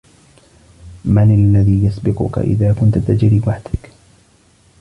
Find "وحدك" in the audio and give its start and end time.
3.47-3.89